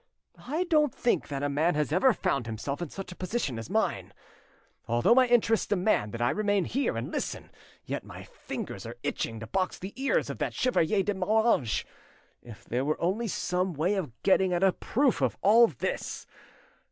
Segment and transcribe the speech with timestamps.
[0.47, 3.69] I don't think that a man has ever found himself in such a position as
[3.69, 4.13] mine.
[4.87, 7.51] Although my interests demand that I remain here and listen,
[7.85, 11.85] yet my fingers are itching to box the ears of that Chevalier de Moranges.
[12.41, 16.25] If there were only some way of getting at a proof of all this!